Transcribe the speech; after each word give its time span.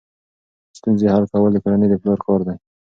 ستونزې 0.77 1.07
حل 1.13 1.23
کول 1.33 1.51
د 1.53 1.57
کورنۍ 1.63 1.87
د 1.89 1.95
پلار 2.01 2.19
کار 2.25 2.41
دی. 2.47 2.55